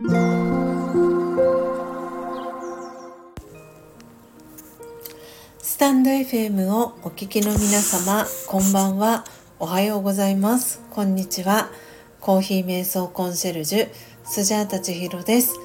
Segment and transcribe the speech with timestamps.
[0.00, 0.04] ス
[5.76, 9.24] タンド FM をお聞きの皆様こんばんは。
[9.58, 10.80] おはようございます。
[10.92, 11.72] こんにちは。
[12.20, 13.88] コーヒー瞑想コンシェルジュ
[14.22, 15.58] スジャータチヒロです。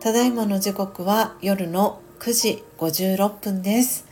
[0.00, 4.04] ただいまの時刻は夜の9時56分です。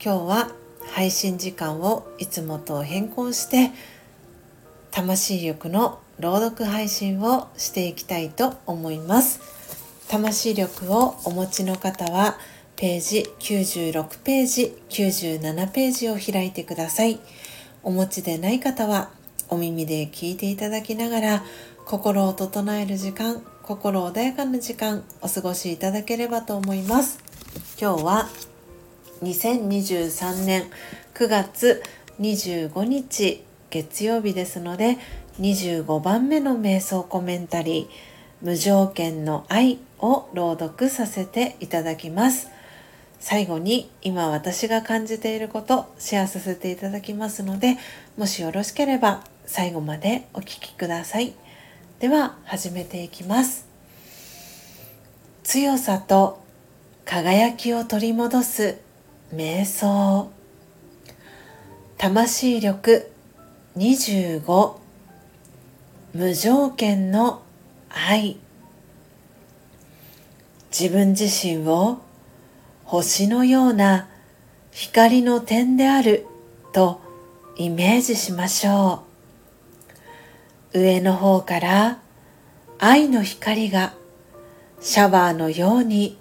[0.00, 0.52] 今日は
[0.92, 3.72] 配信時間をいつもと変更して
[4.92, 9.40] 魂力の朗読配信をしていきたいと思います。
[10.08, 12.38] 魂力をお持ちの方は
[12.76, 17.20] ページ96ページ97ページを開いてください。
[17.82, 19.10] お持ちでない方は
[19.48, 21.44] お耳で聞いていただきながら
[21.84, 27.18] 心を整える時間心穏やかな時間お過ごしいただければと思います。
[27.80, 28.28] 今日は
[29.22, 30.64] 2023年
[31.14, 31.82] 9月
[32.20, 34.98] 25日月曜日ですので
[35.40, 37.94] 25番目の瞑想コメンタリー
[38.42, 42.48] 無条件の愛を朗読させていただきます。
[43.18, 47.76] 最後に今私が感じていることシェアさせていただきますので
[48.16, 51.34] もしよろしければ最後までお聴きください。
[51.98, 53.66] では始めていきます。
[55.42, 56.42] 強さと
[57.04, 58.78] 輝きを取り戻す
[59.34, 60.30] 瞑想。
[61.98, 63.10] 魂力
[63.76, 64.85] 25
[66.16, 67.42] 無条件の
[67.90, 68.38] 愛。
[70.70, 71.98] 自分自身を
[72.84, 74.08] 星のような
[74.70, 76.26] 光の点である
[76.72, 77.02] と
[77.58, 79.02] イメージしましょ
[80.72, 80.78] う。
[80.80, 81.98] 上の方から
[82.78, 83.92] 愛の光が
[84.80, 86.16] シャワーのように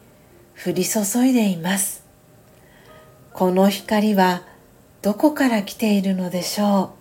[0.62, 2.04] 降り注いでいます。
[3.32, 4.42] この光は
[5.02, 6.95] どこから来ているのでしょう？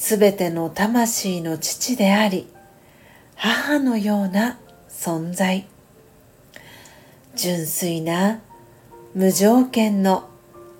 [0.00, 2.48] すべての魂の父であり
[3.36, 5.66] 母のような存在。
[7.36, 8.40] 純粋な
[9.14, 10.26] 無条件の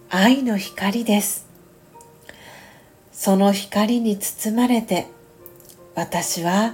[0.09, 1.47] 愛の光です。
[3.13, 5.07] その光に包まれて
[5.95, 6.73] 私は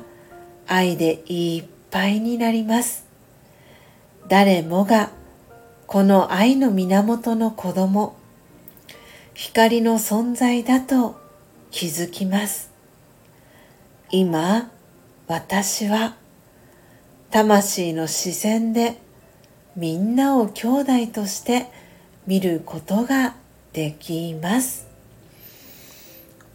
[0.68, 3.06] 愛でいっぱいになります。
[4.28, 5.10] 誰もが
[5.88, 8.14] この愛の源の子供
[9.34, 11.25] 光の存在だと
[11.76, 12.70] 気づきます。
[14.10, 14.70] 今
[15.26, 16.16] 私は
[17.30, 18.96] 魂の視線で
[19.76, 21.66] みんなを兄弟として
[22.26, 23.34] 見ることが
[23.74, 24.86] できます。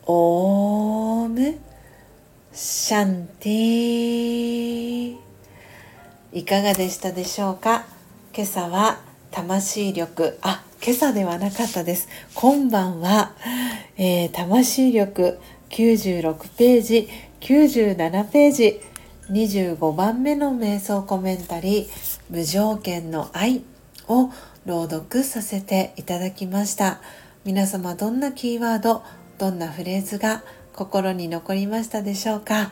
[0.08, 1.60] オーム
[2.52, 5.18] シャンティ
[6.34, 7.86] いかがでしたでしょうか？
[8.34, 8.98] 今朝は
[9.30, 12.10] 魂力あ今朝ではなかったです。
[12.34, 13.34] 今晩は、
[13.98, 15.38] えー、魂力
[15.70, 17.08] 96ページ
[17.40, 18.82] 97ページ
[19.30, 21.88] 25番目の瞑想コメンタリー
[22.32, 23.62] 「無条件の愛」
[24.10, 24.32] を
[24.66, 27.00] 朗読させていただきました。
[27.46, 29.04] 皆様どんなキーワード
[29.38, 30.42] どんなフレーズが
[30.74, 32.72] 心に残りましたでしょうか、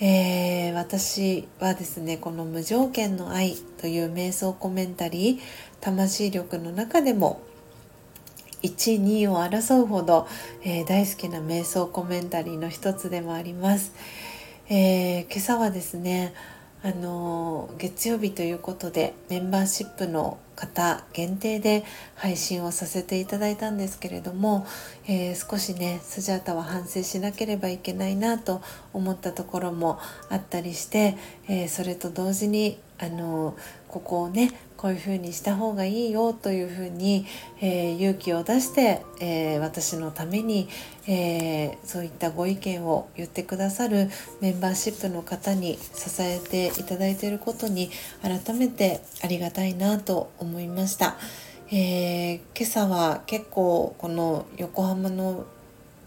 [0.00, 7.42] えー、私はですねこの「無条件の愛」という瞑想コメンタリー魂力の中でも
[8.62, 10.28] 1、2を争うほど、
[10.62, 13.92] えー、大好きな瞑想コメンタリーの一つでもあります。
[14.68, 16.32] えー、今朝はですね
[16.84, 24.66] あの月曜日ということでメンバーシップの方限定で配信をさせていただいたんですけれども、
[25.08, 28.62] え、少しねスジャータは反省しなければいけないなと
[28.92, 31.16] 思ったところもあったりして、
[31.48, 33.56] え、それと同時にあの
[33.88, 37.24] ここをねこういうふうにした方がいいよというふうに、
[37.60, 40.68] えー、勇気を出して、えー、私のために、
[41.06, 44.10] えー、そういったご意見を言ってくださる
[44.40, 47.90] メンバーシップの方に支えていただいていることに
[48.22, 51.16] 改めてありがたいなと思いました。
[51.70, 55.46] え今朝は結構この横浜の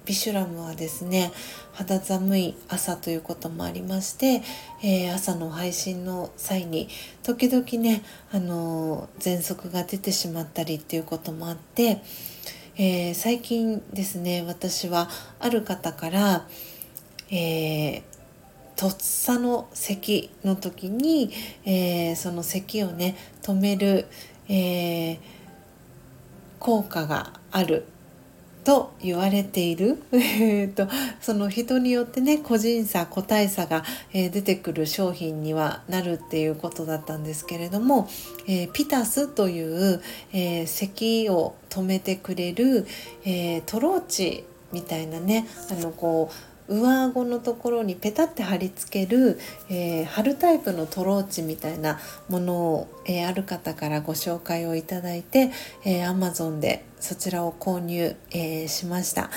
[0.05, 1.31] ビシュラムはですね
[1.73, 4.43] 肌寒い朝ということもありまして、
[4.83, 6.87] えー、朝の配信の際に
[7.23, 12.01] 時々ねあの喘息が出てしまったりっていうこともあって、
[12.77, 15.09] えー、最近ですね私は
[15.39, 16.47] ある方から、
[17.31, 18.03] えー、
[18.75, 21.31] とっさの咳の時に、
[21.65, 24.05] えー、その咳をね止める、
[24.49, 25.17] えー、
[26.59, 27.85] 効果がある
[28.65, 30.03] と言われている。
[30.75, 30.87] と
[31.21, 38.09] その人によってね個人差個体差が、えー、出てくる商品にはなるっていうことだったんですけれども、
[38.47, 40.01] えー、ピタスという、
[40.33, 42.87] えー、咳を止めてくれる、
[43.23, 49.39] えトローチみたいなねあのこう上顎のところにペタって貼り付ける、
[49.69, 55.51] えー、貼るタイプのトローチみたいなものを、えー、ある方からご紹介をいただいて、
[55.83, 59.29] えー、Amazon でそちらを購入、えー、しました。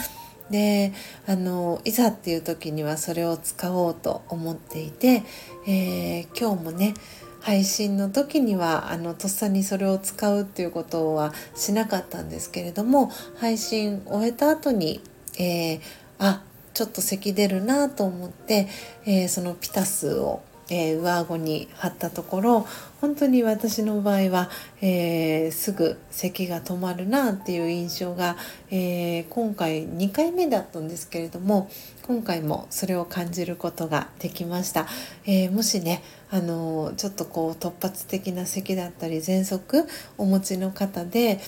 [0.50, 0.94] で
[1.26, 5.22] あのいざっていう時にはそれを使おうと思っていて、
[5.66, 6.94] えー、今日もね
[7.40, 15.02] 配信の時にはあのとっさにそれを使うっていうことはしなかったんですけれども配信終えた後に、
[15.38, 15.80] えー、
[16.18, 16.42] あ
[16.78, 18.68] ちょっと咳出るなと思って、
[19.04, 22.66] えー、そのピタスをえー、上顎に貼ったところ
[23.00, 24.50] 本当に私の場合は、
[24.82, 28.36] えー、すぐ咳が止まるなっていう印象が、
[28.70, 31.70] え、今回2回目だったんですけれども
[32.06, 34.86] 今回もそれを感じることができました、
[35.24, 39.86] えもしねあのちょっとこう突発的な咳だったり喘息
[40.18, 41.40] お持ちの方で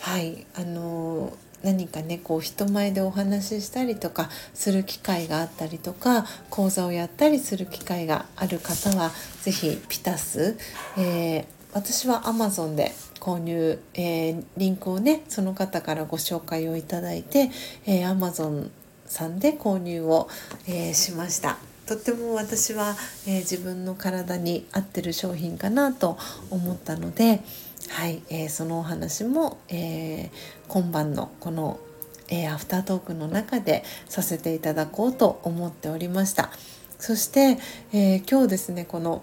[0.00, 1.32] はいあの
[1.62, 9.10] 何かねこう人前でお話ししたりとかする機会があったりとか講座をやったりする機会がある方は
[9.42, 10.56] 是非ピタス、
[10.96, 17.50] えー、私は Amazon で購入、えー、リンクをねその方からご紹介をいただいて、
[17.86, 18.70] えー、Amazon
[19.06, 20.28] さんで購入を、
[20.66, 21.58] えー、しました。
[21.86, 22.94] とっても私は、
[23.26, 26.18] え自分の体に合ってる商品かなと
[26.50, 27.40] 思ったので、
[27.88, 30.30] はい、えー、そのお話も、えー、
[30.68, 31.80] 今晩のこの、
[32.28, 36.50] えー、アフタートークの中でさせていただこうと思っておりました。
[36.98, 37.58] そして、
[37.92, 39.22] え今日ですねこの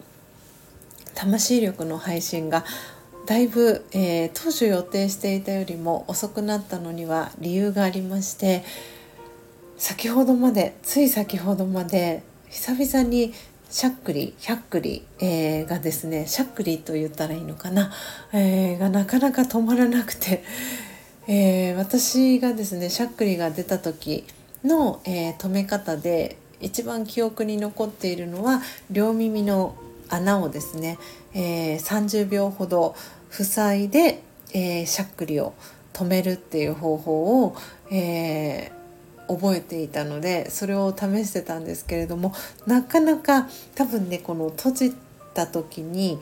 [1.14, 2.64] 魂力の配信が
[3.26, 8.64] だいぶ、え当初予定していたよりも遅くなったのには理由がありまして
[9.78, 13.34] 先ほどまでつい先ほどまで久々に
[13.70, 17.92] しゃっくりしゃっくり、えー、がですねしゃっくりと言ったらいいのかな、
[18.34, 20.44] えー、がなかなか止まらなくて、
[21.28, 24.26] えー、私がですねしゃっくりが出た時
[24.64, 29.76] の、え止め方で一番記憶に残っているのは両耳の
[30.10, 30.98] 穴をですね、
[31.34, 32.96] え30秒ほど
[33.30, 34.22] 塞いで、
[34.54, 35.54] えしゃっくりを
[35.94, 37.56] 止めるっていう方法を、
[37.92, 38.75] えー
[39.28, 42.34] 覚えていたのでそれを試してたんですけれども
[42.66, 44.96] なかなか多分ねこの閉じ
[45.34, 46.20] た時に、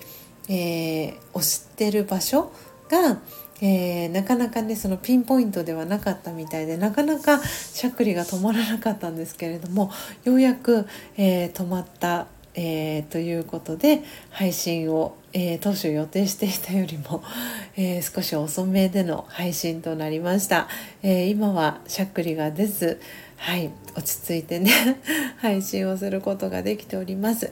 [0.49, 2.51] えー、押してる場所
[2.89, 3.19] が、
[3.61, 9.91] えー、なかなかねそのピンポイントではなかったみたいでなかなかしゃっくりが止まらなかったんですけれども
[10.23, 17.23] ようやく、えー、止まったえー、ということで配信を、えー、当初予定していたよりも、
[17.75, 20.67] えー、少し遅めでの配信となりました、
[21.01, 23.01] え今はしゃっくりが出ず
[23.37, 24.71] はい落ち着いてね
[25.37, 27.51] 配信をすることができております、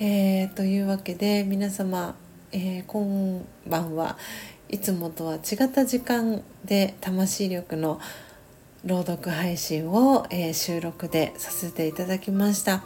[0.00, 2.16] えというわけで皆様、
[2.50, 4.18] え今晩は
[4.68, 8.00] いつもとは違った時間で魂力の
[8.84, 12.82] 朗読配信を、え収録でさせていただきました。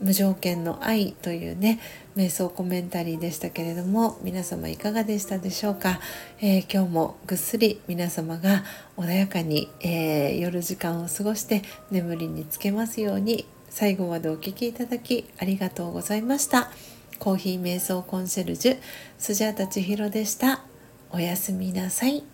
[0.00, 1.80] 無条件の愛というね
[2.16, 6.00] 瞑想コメンタリーでしたけれども皆様いかがでしたでしょうか、
[6.40, 8.64] えー、今日もぐっすり皆様が
[8.96, 16.70] 穏やかに、えー、夜時間を過ごして眠りにつけますように最後までお聴きいただきありがとうございました。
[17.18, 18.78] コーヒー瞑想コンシェルジュ
[19.18, 20.62] スジャータ千尋でした。
[21.10, 22.33] おやすみなさい。